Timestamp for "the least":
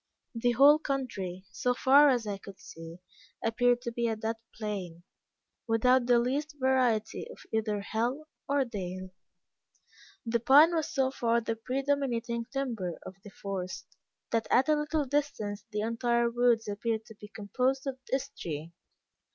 6.07-6.55